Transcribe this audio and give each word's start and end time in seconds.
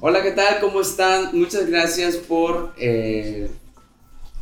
Hola, 0.00 0.22
¿qué 0.22 0.32
tal? 0.32 0.60
¿Cómo 0.60 0.82
están? 0.82 1.30
Muchas 1.32 1.66
gracias 1.66 2.16
por 2.16 2.74
eh, 2.76 3.48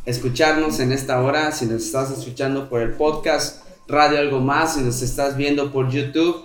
escucharnos 0.05 0.81
en 0.81 0.91
esta 0.91 1.21
hora. 1.21 1.53
Si 1.53 1.65
nos 1.65 1.85
estás 1.85 2.11
escuchando 2.11 2.67
por 2.67 2.81
el 2.81 2.91
podcast 2.91 3.63
Radio 3.87 4.19
Algo 4.19 4.41
Más, 4.41 4.73
si 4.73 4.81
nos 4.81 5.01
estás 5.01 5.37
viendo 5.37 5.71
por 5.71 5.89
YouTube, 5.89 6.43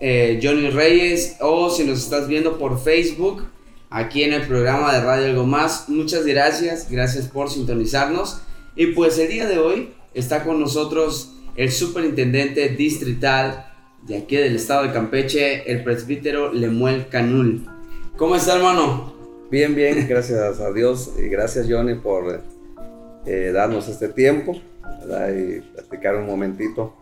eh, 0.00 0.38
Johnny 0.40 0.70
Reyes, 0.70 1.38
o 1.40 1.70
si 1.70 1.82
nos 1.82 1.98
estás 1.98 2.28
viendo 2.28 2.56
por 2.56 2.80
Facebook, 2.80 3.48
aquí 3.90 4.22
en 4.22 4.32
el 4.32 4.46
programa 4.46 4.94
de 4.94 5.00
Radio 5.00 5.26
Algo 5.26 5.44
Más, 5.44 5.88
muchas 5.88 6.24
gracias. 6.24 6.88
Gracias 6.88 7.26
por 7.26 7.50
sintonizarnos. 7.50 8.42
Y 8.76 8.86
pues 8.92 9.18
el 9.18 9.26
día 9.26 9.48
de 9.48 9.58
hoy 9.58 9.92
está 10.14 10.44
con 10.44 10.60
nosotros 10.60 11.32
el 11.56 11.72
superintendente 11.72 12.68
distrital 12.68 13.72
de 14.02 14.18
aquí 14.18 14.36
del 14.36 14.54
estado 14.54 14.84
de 14.84 14.92
Campeche, 14.92 15.68
el 15.68 15.82
presbítero 15.82 16.52
Lemuel 16.52 17.08
Canul. 17.08 17.75
¿Cómo 18.16 18.34
está, 18.34 18.56
hermano? 18.56 19.12
Bien, 19.50 19.74
bien, 19.74 20.06
gracias 20.08 20.58
a 20.58 20.72
Dios 20.72 21.10
y 21.18 21.28
gracias, 21.28 21.66
Johnny, 21.68 21.96
por 21.96 22.40
eh, 23.26 23.50
darnos 23.52 23.88
este 23.88 24.08
tiempo 24.08 24.54
y 24.54 25.60
platicar 25.60 26.16
un 26.16 26.24
momentito. 26.24 26.94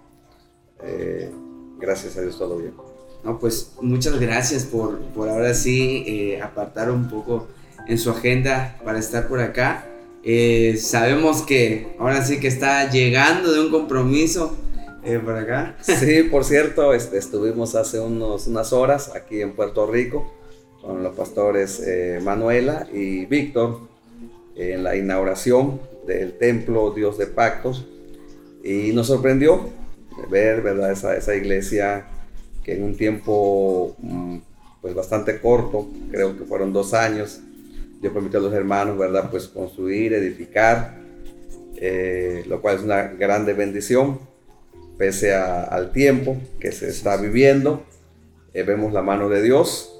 Eh, 0.82 1.30
gracias 1.78 2.16
a 2.16 2.23
Dios, 2.23 2.37
todo 2.37 2.59
bien. 2.59 2.74
No, 3.23 3.38
pues 3.38 3.74
muchas 3.80 4.18
gracias 4.18 4.64
por, 4.64 4.98
por 5.14 5.28
ahora 5.28 5.54
sí 5.54 6.02
eh, 6.04 6.42
apartar 6.42 6.90
un 6.90 7.09
poco 7.09 7.46
en 7.87 7.96
su 7.96 8.10
agenda 8.10 8.76
para 8.84 8.98
estar 8.98 9.28
por 9.28 9.38
acá. 9.38 9.87
sabemos 10.76 11.42
que 11.42 11.95
ahora 12.01 12.24
sí 12.24 12.40
que 12.40 12.48
está 12.48 12.90
llegando 12.90 13.52
de 13.52 13.60
un 13.60 13.70
compromiso 13.70 14.56
eh, 15.04 15.20
por 15.24 15.37
acá. 15.37 15.76
Sí, 15.80 16.24
por 16.24 16.45
cierto, 16.45 16.92
este, 16.92 17.18
estuvimos 17.18 17.76
hace 17.76 18.01
unos, 18.01 18.48
unas 18.48 18.73
horas 18.73 19.12
aquí 19.15 19.40
en 19.40 19.54
Puerto 19.54 19.87
Rico 19.87 20.42
con 20.84 21.02
los 21.02 21.15
pastores 21.15 21.80
eh, 21.80 22.20
Manuela 22.23 22.87
y 22.93 23.24
Víctor 23.27 23.80
en 24.55 24.84
la 24.84 24.97
inauguración 24.97 25.80
del 26.07 26.37
templo 26.37 26.91
Dios 26.91 27.16
de 27.16 27.26
Pactos 27.26 27.87
y 28.63 28.93
nos 28.93 29.07
sorprendió 29.07 29.71
ver 30.30 30.60
¿verdad? 30.60 30.93
Esa, 30.93 31.16
esa 31.16 31.35
iglesia 31.35 32.07
que 32.63 32.74
en 32.74 32.85
un 32.85 32.96
tiempo 32.96 33.96
mm, 33.99 34.38
pues 34.80 34.95
bastante 34.95 35.41
corto, 35.41 35.88
creo 36.10 36.37
que 36.37 36.45
fueron 36.45 36.73
dos 36.73 36.93
años, 36.93 37.41
Dios 38.01 38.13
permitió 38.13 38.38
a 38.38 38.43
los 38.43 38.52
hermanos 38.52 38.98
¿verdad? 38.98 39.30
pues 39.30 39.48
construir, 39.48 40.13
edificar, 40.13 40.98
eh, 41.76 42.45
lo 42.46 42.60
cual 42.60 42.76
es 42.76 42.82
una 42.82 43.04
grande 43.04 43.54
bendición 43.54 44.19
pese 44.98 45.35
al 45.35 45.91
tiempo 45.93 46.37
que 46.60 46.71
se 46.71 46.88
está 46.88 47.16
viviendo, 47.16 47.82
eh, 48.52 48.63
vemos 48.63 48.93
la 48.93 49.02
mano 49.02 49.29
de 49.29 49.43
Dios 49.43 49.93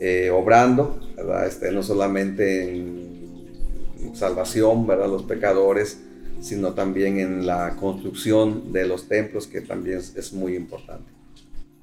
eh, 0.00 0.30
obrando, 0.30 1.00
Este, 1.46 1.70
no 1.72 1.82
solamente 1.82 2.76
en 2.76 4.14
salvación, 4.14 4.86
¿verdad? 4.86 5.08
Los 5.08 5.22
pecadores, 5.22 5.98
sino 6.40 6.72
también 6.74 7.18
en 7.18 7.46
la 7.46 7.76
construcción 7.76 8.72
de 8.72 8.86
los 8.86 9.08
templos, 9.08 9.46
que 9.46 9.60
también 9.60 9.98
es, 9.98 10.32
muy 10.32 10.56
importante. 10.56 11.10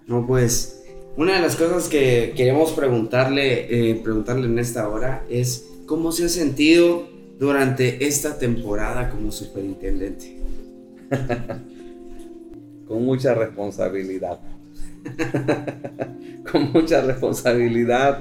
No, 0.08 0.26
pues, 0.28 0.84
una 1.18 1.36
de 1.36 1.42
las 1.42 1.56
cosas 1.56 1.88
que 1.90 2.34
queremos 2.36 2.72
preguntarle, 2.72 3.92
eh, 3.92 3.96
preguntarle 4.04 4.48
en 4.48 4.60
esta 4.60 4.88
hora 4.88 5.24
es, 5.30 5.68
¿cómo 5.86 6.12
se 6.12 6.26
ha 6.26 6.30
sentido 6.30 7.08
durante 7.40 8.06
esta 8.06 8.38
temporada 8.38 9.10
como 9.10 9.32
superintendente? 9.32 10.38
con 12.92 13.06
mucha 13.06 13.34
responsabilidad. 13.34 14.40
con 16.52 16.72
mucha 16.72 17.02
responsabilidad, 17.02 18.20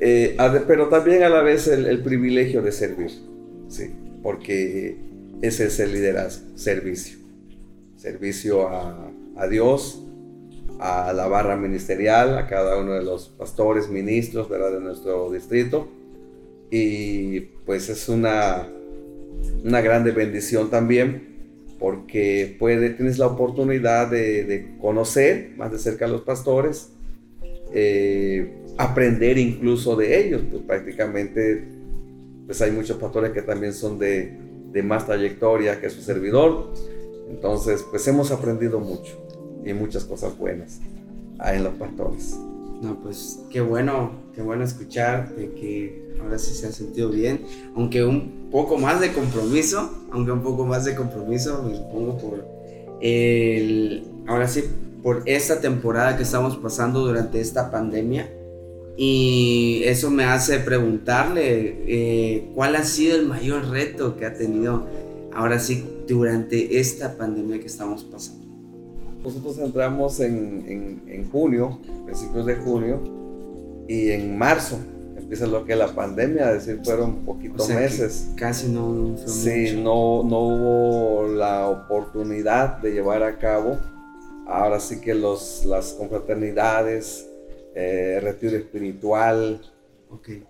eh, 0.00 0.36
pero 0.66 0.88
también 0.88 1.22
a 1.22 1.28
la 1.28 1.42
vez 1.42 1.68
el, 1.68 2.02
privilegio 2.02 2.62
de 2.62 2.72
servir, 2.72 3.10
sí, 3.68 3.90
porque 4.22 4.96
ese 5.42 5.66
es 5.66 5.80
el 5.80 5.92
liderazgo, 5.92 6.56
servicio. 6.56 7.18
Servicio 7.96 8.68
a, 8.68 9.48
Dios, 9.48 10.02
a 10.78 11.12
la 11.12 11.26
barra 11.26 11.56
ministerial, 11.56 12.36
a 12.38 12.46
cada 12.46 12.78
uno 12.78 12.92
de 12.92 13.02
los 13.02 13.30
pastores, 13.30 13.88
ministros 13.88 14.48
de 14.50 14.80
nuestro 14.80 15.30
distrito. 15.32 15.88
Y 16.70 17.40
pues 17.64 17.88
es 17.88 18.08
una, 18.08 18.68
una 19.64 19.80
grande 19.80 20.12
bendición 20.12 20.70
también 20.70 21.35
porque 21.78 22.56
puede, 22.58 22.90
tienes 22.90 23.18
la 23.18 23.26
oportunidad 23.26 24.10
de, 24.10 24.74
conocer 24.80 25.52
más 25.56 25.72
de 25.72 25.78
cerca 25.78 26.06
a 26.06 26.08
los 26.08 26.22
pastores, 26.22 26.90
eh, 27.72 28.52
aprender 28.78 29.38
incluso 29.38 29.96
de 29.96 30.26
ellos, 30.26 30.42
pues 30.50 30.62
prácticamente 30.62 31.64
pues 32.46 32.62
hay 32.62 32.70
muchos 32.70 32.96
pastores 32.96 33.32
que 33.32 33.42
también 33.42 33.72
son 33.72 33.98
de, 33.98 34.32
de 34.72 34.82
más 34.82 35.06
trayectoria 35.06 35.80
que 35.80 35.90
su 35.90 36.00
servidor, 36.00 36.72
entonces 37.28 37.84
pues 37.90 38.06
hemos 38.06 38.30
aprendido 38.30 38.78
mucho 38.78 39.20
y 39.64 39.72
muchas 39.72 40.04
cosas 40.04 40.38
buenas 40.38 40.80
en 41.44 41.64
los 41.64 41.74
pastores. 41.74 42.38
No, 42.80 43.00
pues 43.00 43.40
qué 43.50 43.60
bueno, 43.60 44.10
qué 44.34 44.42
bueno 44.42 44.64
escuchar 44.64 45.34
de 45.34 45.52
que 45.52 46.06
ahora 46.20 46.38
sí 46.38 46.54
se 46.54 46.66
ha 46.66 46.72
sentido 46.72 47.10
bien, 47.10 47.40
aunque 47.74 48.04
un 48.04 48.48
poco 48.50 48.76
más 48.78 49.00
de 49.00 49.12
compromiso, 49.12 49.90
aunque 50.10 50.32
un 50.32 50.42
poco 50.42 50.66
más 50.66 50.84
de 50.84 50.94
compromiso, 50.94 51.62
me 51.62 51.76
supongo 51.76 52.18
por 52.18 52.46
el, 53.00 54.04
ahora 54.26 54.46
sí, 54.46 54.64
por 55.02 55.22
esta 55.26 55.60
temporada 55.60 56.16
que 56.16 56.22
estamos 56.22 56.56
pasando 56.56 57.00
durante 57.00 57.40
esta 57.40 57.70
pandemia. 57.70 58.30
Y 58.98 59.82
eso 59.84 60.10
me 60.10 60.24
hace 60.24 60.58
preguntarle 60.58 61.82
eh, 61.86 62.50
cuál 62.54 62.76
ha 62.76 62.84
sido 62.84 63.16
el 63.16 63.26
mayor 63.26 63.68
reto 63.68 64.16
que 64.16 64.24
ha 64.24 64.34
tenido 64.34 64.86
ahora 65.34 65.58
sí 65.58 65.84
durante 66.08 66.78
esta 66.78 67.16
pandemia 67.16 67.60
que 67.60 67.66
estamos 67.66 68.04
pasando. 68.04 68.45
Nosotros 69.26 69.58
entramos 69.58 70.20
en, 70.20 71.02
en, 71.08 71.28
junio, 71.32 71.80
principios 72.04 72.46
de 72.46 72.54
junio, 72.54 73.00
y 73.88 74.12
en 74.12 74.38
marzo 74.38 74.78
empieza 75.16 75.48
lo 75.48 75.64
que 75.64 75.72
es 75.72 75.78
la 75.80 75.88
pandemia, 75.88 76.52
es 76.52 76.64
decir, 76.64 76.80
fueron 76.84 77.24
poquitos 77.24 77.68
meses. 77.70 78.30
Casi 78.36 78.68
no 78.68 79.16
fue 79.16 79.26
Sí, 79.26 79.76
no, 79.82 80.22
no 80.22 80.38
hubo 80.38 81.26
la 81.26 81.68
oportunidad 81.68 82.78
de 82.78 82.92
llevar 82.92 83.24
a 83.24 83.36
cabo. 83.36 83.78
Ahora 84.46 84.78
sí 84.78 85.00
que 85.00 85.12
los, 85.12 85.64
las 85.64 85.94
confraternidades, 85.94 87.28
eh, 87.74 88.20
retiro 88.22 88.56
espiritual, 88.56 89.60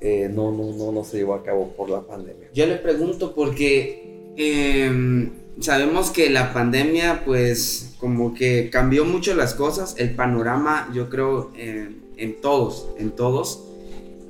eh, 0.03 0.29
no, 0.31 0.53
no, 0.53 0.73
no, 0.73 0.93
no 0.93 1.03
se 1.03 1.17
llevó 1.17 1.33
a 1.33 1.43
cabo 1.43 1.69
por 1.69 1.89
la 1.89 2.03
pandemia. 2.03 2.49
Yo 2.53 2.67
le 2.67 2.77
pregunto 2.77 3.35
porque 3.35 4.35
em, 4.37 5.31
sabemos 5.61 6.11
que 6.11 6.31
la 6.31 6.53
pandemia 6.53 7.23
pues 7.25 7.95
como 7.99 8.35
que 8.35 8.71
cambió 8.71 9.05
mucho 9.05 9.35
las 9.35 9.55
cosas, 9.55 9.95
el 9.99 10.15
panorama 10.15 10.91
yo 10.95 11.09
creo 11.09 11.53
en 11.57 12.41
todos, 12.41 12.89
en 12.99 13.11
todos. 13.11 13.63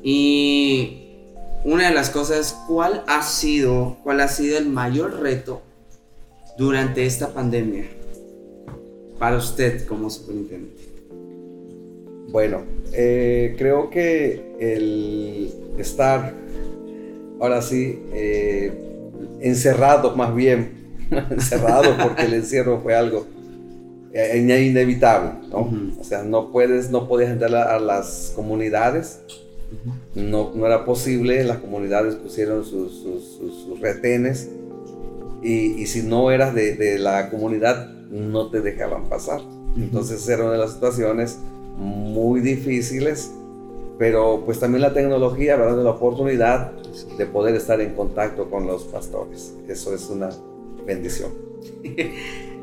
Y 0.03 1.07
una 1.65 1.89
de 1.89 1.95
las 1.95 2.11
cosas, 2.11 2.57
¿cuál 2.69 3.03
ha 3.09 3.23
sido, 3.23 3.97
cuál 4.05 4.21
ha 4.21 4.29
sido 4.29 4.59
el 4.59 4.69
mayor 4.69 5.21
reto 5.21 5.63
durante 6.57 7.07
esta 7.07 7.35
pandemia 7.35 7.87
para 9.19 9.37
usted 9.37 9.85
como 9.87 10.09
superintendente? 10.11 10.87
Bueno, 12.29 12.63
eh, 12.93 13.55
creo 13.59 13.91
que 13.91 14.55
el 14.61 15.53
estar 15.79 16.35
ahora 17.41 17.63
sí 17.63 18.01
eh, 18.13 18.73
encerrado 19.41 20.15
más 20.17 20.35
bien 20.35 20.76
encerrado 21.31 21.97
porque 22.03 22.23
el 22.23 22.35
encierro 22.35 22.81
fue 22.81 22.95
algo 22.95 23.27
eh, 24.13 24.39
inevitable, 24.39 25.33
¿no? 25.51 25.71
O 26.01 26.05
sea, 26.05 26.23
no 26.23 26.51
puedes, 26.51 26.91
no 26.91 27.07
podías 27.07 27.31
entrar 27.31 27.55
a, 27.55 27.79
las 27.79 28.33
comunidades, 28.35 29.21
no, 30.15 30.53
no, 30.55 30.67
era 30.67 30.85
posible, 30.85 31.45
las 31.45 31.59
comunidades 31.59 32.15
pusieron 32.15 32.65
sus, 32.65 32.93
sus, 32.95 33.81
retenes 33.81 34.49
y, 35.43 35.83
y, 35.83 35.87
si 35.87 36.03
no 36.03 36.31
eras 36.31 36.55
de, 36.55 36.77
de, 36.77 36.99
la 36.99 37.29
comunidad 37.29 37.91
no 38.11 38.49
te 38.49 38.63
dejaban 38.63 39.09
pasar. 39.09 39.43
Entonces 39.77 40.27
era 40.29 40.45
una 40.45 40.53
de 40.53 40.59
las 40.59 40.73
situaciones 40.73 41.39
muy 41.77 42.41
difíciles, 42.41 43.33
pero 43.99 44.45
pues 44.47 44.61
también 44.61 44.81
la 44.81 44.95
tecnología, 44.95 45.57
¿verdad? 45.57 45.83
La 45.83 45.91
oportunidad 45.91 46.73
de 47.19 47.27
poder 47.27 47.55
estar 47.55 47.81
en 47.83 47.95
contacto 47.95 48.49
con 48.49 48.67
los 48.67 48.85
pastores. 48.85 49.55
Eso 49.69 49.95
es 49.95 50.09
una 50.09 50.31
bendición. 50.87 51.33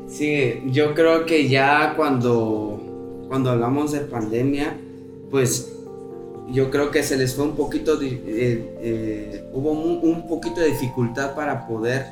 Sí, 0.06 0.62
yo 0.66 0.94
creo 0.94 1.26
que 1.26 1.48
ya 1.48 1.94
cuando, 1.96 3.24
cuando 3.26 3.50
hablamos 3.50 3.90
de 3.90 4.00
pandemia, 4.00 4.76
pues 5.30 5.72
yo 6.52 6.70
creo 6.70 6.92
que 6.92 7.02
se 7.02 7.16
les 7.16 7.34
fue 7.34 7.46
un 7.46 7.56
poquito, 7.56 8.00
eh, 8.00 8.16
eh, 8.80 9.50
hubo 9.52 9.72
un, 9.72 10.28
poquito 10.28 10.60
de 10.60 10.68
dificultad 10.68 11.34
para 11.34 11.66
poder 11.66 12.06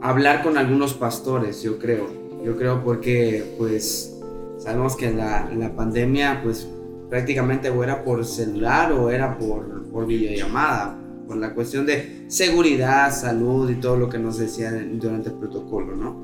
hablar 0.00 0.42
con 0.44 0.56
algunos 0.56 0.94
pastores, 0.94 1.62
yo 1.62 1.78
creo. 1.78 2.06
Yo 2.44 2.56
creo 2.56 2.84
porque 2.84 3.56
pues 3.58 4.16
Sabemos 4.58 4.96
que 4.96 5.12
la, 5.12 5.48
la 5.54 5.76
pandemia 5.76 6.40
pues 6.42 6.66
prácticamente 7.10 7.70
o 7.70 7.84
era 7.84 8.02
por 8.02 8.24
celular 8.24 8.90
o 8.92 9.10
era 9.10 9.38
por, 9.38 9.84
por 9.92 10.06
videollamada, 10.06 10.98
por 11.26 11.36
la 11.36 11.54
cuestión 11.54 11.86
de 11.86 12.24
seguridad, 12.28 13.12
salud 13.12 13.68
y 13.70 13.74
todo 13.76 13.96
lo 13.96 14.08
que 14.08 14.18
nos 14.18 14.38
decían 14.38 14.98
durante 14.98 15.30
el 15.30 15.34
protocolo, 15.36 15.96
¿no? 15.96 16.22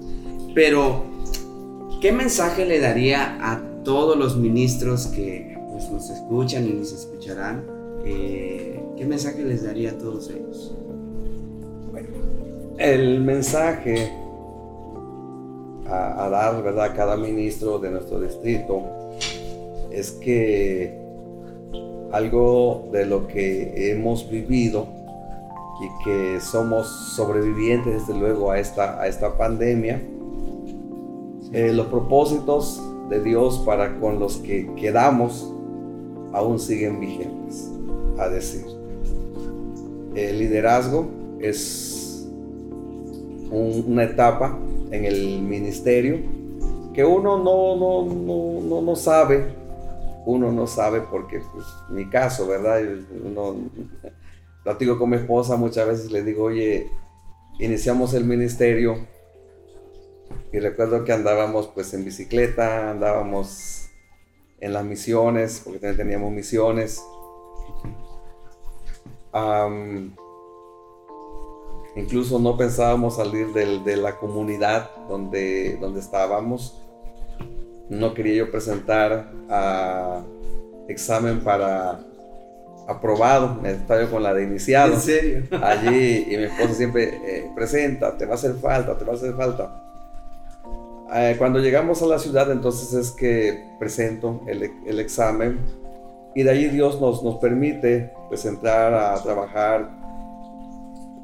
Pero, 0.55 1.05
¿qué 2.01 2.13
mensaje 2.13 2.65
le 2.65 2.81
daría 2.81 3.39
a 3.41 3.61
todos 3.85 4.17
los 4.17 4.37
ministros 4.37 5.07
que 5.09 5.59
pues, 5.71 5.91
nos 5.91 6.11
escuchan 6.11 6.67
y 6.67 6.73
nos 6.73 6.93
escucharán? 6.93 7.65
Eh, 8.05 8.81
¿Qué 8.97 9.05
mensaje 9.05 9.45
les 9.45 9.65
daría 9.65 9.93
a 9.93 9.99
todos 9.99 10.31
ellos? 10.31 10.77
Bueno, 11.91 12.09
el 12.79 13.21
mensaje 13.21 14.13
a, 15.87 16.29
dar 16.31 16.63
¿verdad? 16.63 16.85
a 16.85 16.95
cada 16.95 17.17
ministro 17.17 17.79
de 17.79 17.91
nuestro 17.91 18.21
distrito 18.21 18.83
es 19.91 20.13
que 20.13 21.02
algo 22.13 22.89
de 22.93 23.07
lo 23.07 23.27
que 23.27 23.91
hemos 23.91 24.29
vivido 24.31 24.87
y 25.81 26.05
que 26.05 26.41
somos 26.41 26.87
sobrevivientes 27.17 28.07
desde 28.07 28.19
luego 28.19 28.51
a 28.51 28.59
esta, 28.59 29.01
a 29.01 29.09
esta 29.09 29.37
pandemia, 29.37 30.01
eh, 31.53 31.73
los 31.73 31.87
propósitos 31.87 32.81
de 33.09 33.23
Dios 33.23 33.63
para 33.67 33.99
con 33.99 34.19
los 34.19 34.37
que 34.37 34.71
quedamos 34.77 35.53
aún 36.33 36.59
siguen 36.59 37.01
vigentes, 37.01 37.71
a 38.19 38.29
decir. 38.29 38.65
El 40.15 40.39
liderazgo 40.39 41.07
es 41.41 42.27
una 43.51 44.05
etapa 44.05 44.59
en 44.91 45.05
el 45.05 45.43
ministerio 45.43 46.19
que 46.95 47.05
uno 47.05 47.39
no, 47.39 47.77
no, 47.77 48.05
no, 48.05 48.61
no, 48.61 48.83
no 48.83 48.97
sabe, 48.97 49.62
uno 50.25 50.53
no 50.53 50.67
sabe 50.67 51.01
porque, 51.01 51.41
pues, 51.53 51.67
mi 51.91 52.09
caso, 52.09 52.47
¿verdad? 52.47 52.81
Uno, 53.25 53.57
platico 54.63 54.99
con 54.99 55.11
mi 55.11 55.17
esposa 55.17 55.57
muchas 55.57 55.87
veces, 55.87 56.11
le 56.11 56.23
digo, 56.23 56.45
oye, 56.45 56.91
iniciamos 57.59 58.15
el 58.15 58.25
ministerio 58.25 59.07
y 60.53 60.59
recuerdo 60.59 61.05
que 61.05 61.13
andábamos 61.13 61.69
pues 61.69 61.93
en 61.95 62.05
bicicleta, 62.05 62.91
andábamos 62.91 63.89
en 64.61 64.73
las 64.73 64.85
misiones, 64.85 65.63
porque 65.65 65.79
también 65.79 65.97
teníamos 65.97 66.33
misiones. 66.33 67.03
Incluso 71.97 72.39
no 72.39 72.57
pensábamos 72.57 73.17
salir 73.17 73.49
de 73.49 73.97
la 73.97 74.19
comunidad 74.19 74.91
donde, 75.09 75.79
donde 75.81 76.01
estábamos. 76.01 76.79
No 77.93 78.15
quería 78.15 78.37
yo 78.37 78.51
presentar 78.51 79.31
a 79.51 80.23
examen 80.89 81.41
para 81.41 82.01
aprobado, 82.89 83.59
me 83.61 83.73
estaba 83.73 84.07
con 84.07 84.23
la 84.23 84.33
de 84.33 84.45
iniciado. 84.45 84.95
¿En 84.95 85.01
serio? 85.01 85.43
Allí, 85.63 86.27
y 86.27 86.37
mi 86.39 86.45
esposa 86.45 86.73
siempre, 86.73 87.05
eh, 87.23 87.51
presenta, 87.55 88.17
te 88.17 88.25
va 88.25 88.33
a 88.33 88.35
hacer 88.37 88.55
falta, 88.55 88.97
te 88.97 89.05
va 89.05 89.13
a 89.13 89.17
hacer 89.17 89.35
falta. 89.35 89.85
Eh, 91.15 91.37
cuando 91.37 91.59
llegamos 91.59 92.03
a 92.03 92.07
la 92.07 92.19
ciudad, 92.19 92.51
entonces 92.51 92.95
es 92.95 93.11
que 93.11 93.63
presento 93.79 94.41
el, 94.47 94.71
el 94.87 94.99
examen 94.99 95.59
y 96.35 96.45
de 96.45 96.51
allí 96.51 96.69
Dios 96.69 96.99
nos, 96.99 97.23
nos 97.23 97.37
permite 97.37 98.11
pues 98.29 98.47
entrar 98.47 98.95
a 98.95 99.23
trabajar 99.23 99.91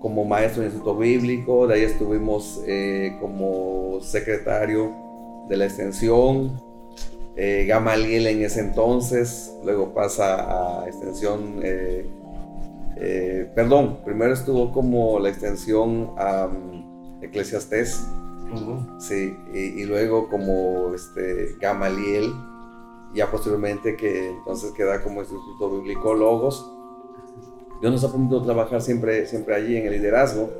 como 0.00 0.22
maestro 0.26 0.62
en 0.62 0.68
el 0.68 0.74
Instituto 0.74 0.98
Bíblico, 0.98 1.66
de 1.66 1.74
ahí 1.76 1.82
estuvimos 1.82 2.62
eh, 2.66 3.16
como 3.22 4.00
secretario 4.02 5.07
de 5.48 5.56
la 5.56 5.64
extensión, 5.66 6.60
eh, 7.40 7.66
Gamaliel 7.68 8.26
en 8.26 8.42
ese 8.42 8.58
entonces, 8.58 9.54
luego 9.64 9.94
pasa 9.94 10.80
a 10.82 10.88
extensión, 10.88 11.60
eh, 11.62 12.04
eh, 12.96 13.48
perdón, 13.54 13.98
primero 14.04 14.32
estuvo 14.32 14.72
como 14.72 15.20
la 15.20 15.28
extensión 15.28 16.14
a 16.18 16.48
Eclesiastés, 17.22 18.04
sí, 18.98 19.36
y, 19.54 19.84
luego 19.84 20.28
como 20.28 20.94
este, 20.94 21.54
Gamaliel, 21.60 22.32
ya 23.14 23.30
posteriormente 23.30 23.96
que 23.96 24.30
entonces 24.30 24.72
queda 24.72 25.00
como 25.02 25.20
Instituto 25.20 25.80
Bíblico 25.80 26.14
Logos, 26.14 26.68
Dios 27.80 27.92
nos 27.92 28.02
ha 28.02 28.10
permitido 28.10 28.42
trabajar 28.42 28.82
siempre, 28.82 29.26
siempre 29.26 29.54
allí 29.54 29.76
en 29.76 29.86
el 29.86 29.92
liderazgo. 29.92 30.50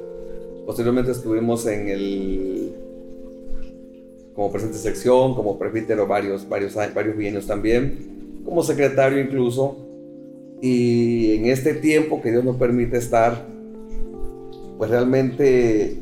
Posteriormente 0.64 1.10
estuvimos 1.10 1.66
en 1.66 1.88
el 1.88 2.67
como 4.38 4.52
presidente 4.52 4.78
de 4.78 4.84
sección, 4.84 5.34
como 5.34 5.58
presbítero 5.58 6.06
varios, 6.06 6.48
varios, 6.48 6.76
varios 6.94 7.16
bienes 7.16 7.48
también, 7.48 8.42
como 8.44 8.62
secretario 8.62 9.20
incluso. 9.20 9.76
Y 10.62 11.34
en 11.34 11.46
este 11.46 11.74
tiempo 11.74 12.22
que 12.22 12.30
Dios 12.30 12.44
nos 12.44 12.54
permite 12.54 12.98
estar, 12.98 13.48
pues 14.78 14.90
realmente 14.90 15.98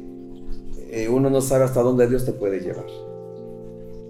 eh, 0.90 1.08
uno 1.08 1.30
no 1.30 1.40
sabe 1.40 1.64
hasta 1.64 1.80
dónde 1.80 2.06
Dios 2.08 2.26
te 2.26 2.32
puede 2.32 2.60
llevar. 2.60 2.84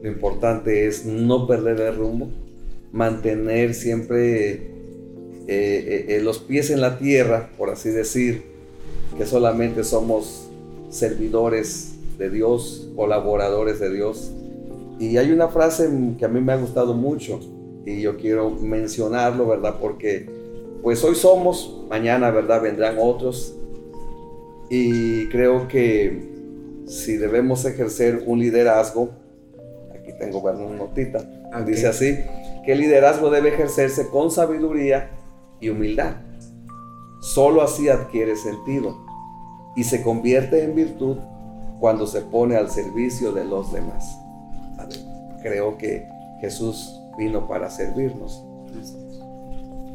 Lo 0.02 0.08
importante 0.10 0.88
es 0.88 1.06
no 1.06 1.46
perder 1.46 1.80
el 1.82 1.94
rumbo, 1.94 2.28
mantener 2.90 3.74
siempre 3.74 4.54
eh, 5.46 6.06
eh, 6.08 6.20
los 6.20 6.40
pies 6.40 6.70
en 6.70 6.80
la 6.80 6.98
tierra, 6.98 7.50
por 7.56 7.70
así 7.70 7.90
decir, 7.90 8.42
que 9.16 9.24
solamente 9.24 9.84
somos 9.84 10.50
servidores 10.90 11.95
de 12.18 12.30
Dios, 12.30 12.90
colaboradores 12.96 13.80
de 13.80 13.92
Dios. 13.92 14.32
Y 14.98 15.16
hay 15.18 15.32
una 15.32 15.48
frase 15.48 15.88
que 16.18 16.24
a 16.24 16.28
mí 16.28 16.40
me 16.40 16.52
ha 16.52 16.56
gustado 16.56 16.94
mucho 16.94 17.40
y 17.84 18.00
yo 18.00 18.16
quiero 18.16 18.50
mencionarlo, 18.50 19.46
¿verdad? 19.46 19.76
Porque 19.80 20.28
pues 20.82 21.02
hoy 21.04 21.14
somos, 21.14 21.84
mañana, 21.88 22.30
¿verdad? 22.30 22.62
Vendrán 22.62 22.96
otros. 22.98 23.54
Y 24.70 25.28
creo 25.28 25.68
que 25.68 26.84
si 26.86 27.16
debemos 27.16 27.64
ejercer 27.64 28.24
un 28.26 28.40
liderazgo, 28.40 29.10
aquí 29.94 30.12
tengo 30.18 30.40
una 30.40 30.52
notita, 30.52 31.18
dice 31.66 31.86
así, 31.88 32.16
que 32.64 32.72
el 32.72 32.80
liderazgo 32.80 33.30
debe 33.30 33.50
ejercerse 33.50 34.08
con 34.08 34.30
sabiduría, 34.30 35.10
y 35.60 35.68
humildad. 35.68 36.16
Solo 37.20 37.62
así 37.62 37.88
adquiere 37.88 38.36
sentido 38.36 38.96
y 39.74 39.84
se 39.84 40.02
convierte 40.02 40.62
en 40.64 40.74
virtud 40.74 41.18
cuando 41.78 42.06
se 42.06 42.22
pone 42.22 42.56
al 42.56 42.70
servicio 42.70 43.32
de 43.32 43.44
los 43.44 43.72
demás. 43.72 44.18
Creo 45.42 45.78
que 45.78 46.08
Jesús 46.40 47.00
vino 47.16 47.46
para 47.46 47.70
servirnos. 47.70 48.44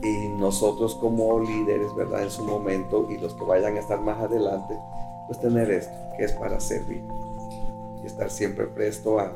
Y 0.03 0.27
nosotros 0.39 0.95
como 0.95 1.39
líderes, 1.39 1.93
¿verdad? 1.95 2.23
En 2.23 2.31
su 2.31 2.43
momento 2.43 3.07
y 3.11 3.17
los 3.17 3.33
que 3.35 3.43
vayan 3.43 3.77
a 3.77 3.79
estar 3.79 4.01
más 4.01 4.19
adelante, 4.19 4.75
pues 5.27 5.39
tener 5.39 5.69
esto, 5.69 5.93
que 6.17 6.25
es 6.25 6.31
para 6.33 6.59
servir. 6.59 7.03
Y 8.01 8.07
estar 8.07 8.31
siempre 8.31 8.65
presto 8.65 9.19
a, 9.19 9.31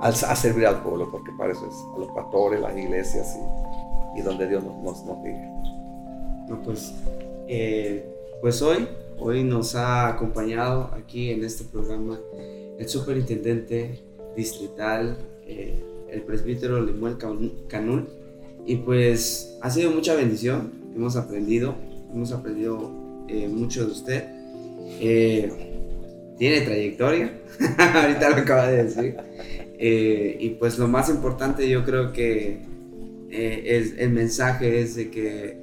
a, 0.00 0.12
servir 0.12 0.66
al 0.66 0.82
pueblo, 0.82 1.10
porque 1.10 1.30
para 1.36 1.52
eso 1.52 1.66
es 1.66 1.74
a 1.94 1.98
los 1.98 2.08
pastores, 2.12 2.60
las 2.60 2.74
iglesias 2.74 3.36
y 3.36 3.60
y 4.14 4.22
donde 4.22 4.48
Dios 4.48 4.62
nos, 4.64 5.04
nos, 5.04 5.22
diga. 5.22 5.48
No, 6.48 6.60
pues, 6.62 6.94
eh, 7.46 8.04
pues 8.40 8.60
hoy, 8.62 8.88
hoy 9.20 9.44
nos 9.44 9.74
ha 9.74 10.08
acompañado 10.08 10.90
aquí 10.94 11.30
en 11.30 11.44
este 11.44 11.64
programa 11.64 12.18
el 12.78 12.88
superintendente 12.88 14.00
distrital, 14.36 15.18
eh, 15.46 15.82
el 16.10 16.22
presbítero 16.22 16.80
Lemuel 16.80 17.16
Canul, 17.68 18.08
y 18.66 18.76
pues 18.76 19.58
ha 19.60 19.70
sido 19.70 19.90
mucha 19.90 20.14
bendición, 20.14 20.72
hemos 20.96 21.16
aprendido, 21.16 21.74
hemos 22.12 22.32
aprendido 22.32 22.90
eh, 23.28 23.48
mucho 23.48 23.86
de 23.86 23.92
usted. 23.92 24.24
tiene 26.38 26.60
trayectoria, 26.62 27.38
ahorita 27.78 28.30
lo 28.30 28.36
acaba 28.36 28.68
de 28.68 28.84
decir. 28.84 29.16
y 29.78 30.50
pues 30.58 30.78
lo 30.78 30.88
más 30.88 31.08
importante 31.10 31.68
yo 31.68 31.84
creo 31.84 32.12
que 32.12 32.70
eh, 33.30 33.94
el 33.98 34.10
mensaje 34.10 34.80
es 34.80 34.96
de 34.96 35.10
que 35.10 35.56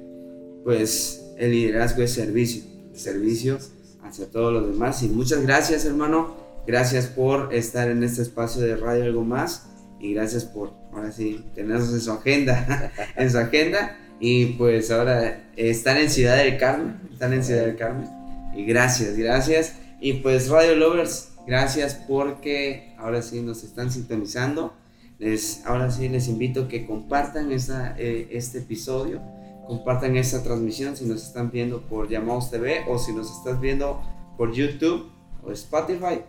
pues 0.64 1.22
el 1.36 1.50
liderazgo 1.50 2.02
es 2.02 2.12
servicio, 2.12 2.62
servicio 2.98 3.58
hacia 4.02 4.30
todos 4.30 4.52
los 4.52 4.70
demás. 4.70 5.02
Y 5.02 5.08
muchas 5.08 5.42
gracias 5.42 5.84
hermano, 5.84 6.36
gracias 6.66 7.06
por 7.06 7.54
estar 7.54 7.90
en 7.90 8.02
este 8.02 8.22
espacio 8.22 8.62
de 8.62 8.76
Radio 8.76 9.04
Algo 9.04 9.24
Más. 9.24 9.66
Y 10.00 10.14
gracias 10.14 10.44
por 10.44 10.72
ahora 10.92 11.10
sí 11.10 11.44
tenernos 11.54 11.92
en 11.92 12.00
su 12.00 12.12
agenda, 12.12 12.92
en 13.16 13.30
su 13.30 13.38
agenda. 13.38 13.98
Y 14.20 14.46
pues 14.54 14.90
ahora 14.90 15.50
estar 15.56 15.96
en 15.96 16.10
Ciudad 16.10 16.36
del 16.36 16.58
Carmen, 16.58 17.00
están 17.12 17.32
en 17.32 17.44
Ciudad 17.44 17.64
del 17.64 17.76
Carmen. 17.76 18.08
Y 18.54 18.64
gracias, 18.64 19.16
gracias. 19.16 19.74
Y 20.00 20.14
pues 20.14 20.48
Radio 20.48 20.74
Lovers, 20.76 21.30
gracias 21.46 21.94
porque 22.06 22.94
ahora 22.98 23.22
sí 23.22 23.42
nos 23.42 23.64
están 23.64 23.90
sintonizando. 23.90 24.74
Les, 25.18 25.64
ahora 25.66 25.90
sí 25.90 26.08
les 26.08 26.28
invito 26.28 26.64
a 26.64 26.68
que 26.68 26.86
compartan 26.86 27.50
esta, 27.50 27.96
eh, 27.98 28.28
este 28.32 28.58
episodio, 28.58 29.20
compartan 29.68 30.16
esta 30.16 30.42
transmisión 30.42 30.96
si 30.96 31.04
nos 31.04 31.22
están 31.22 31.50
viendo 31.50 31.82
por 31.82 32.08
Llamados 32.08 32.50
TV 32.50 32.84
o 32.88 32.98
si 32.98 33.12
nos 33.12 33.30
estás 33.30 33.60
viendo 33.60 34.00
por 34.38 34.52
YouTube 34.52 35.10
o 35.44 35.52
Spotify, 35.52 36.22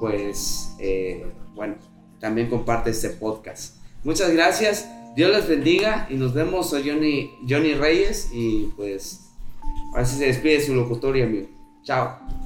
pues 0.00 0.74
eh, 0.80 1.26
bueno, 1.54 1.74
también 2.18 2.48
comparte 2.48 2.90
este 2.90 3.10
podcast. 3.10 3.76
Muchas 4.02 4.32
gracias, 4.32 4.88
Dios 5.14 5.30
les 5.30 5.46
bendiga 5.46 6.06
y 6.10 6.14
nos 6.14 6.32
vemos. 6.32 6.70
Soy 6.70 6.88
Johnny, 6.88 7.30
Johnny 7.48 7.74
Reyes 7.74 8.30
y 8.32 8.72
pues 8.76 9.20
así 9.94 10.16
se 10.16 10.26
despide 10.26 10.60
su 10.62 10.74
locutor 10.74 11.16
y 11.16 11.22
amigo. 11.22 11.48
Chao. 11.82 12.45